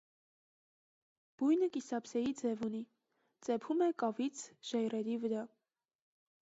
[1.41, 2.81] Բույնը կիսափսեի ձև ունի,
[3.49, 5.47] ծեփում է կավից՝ ժայռերի վրա։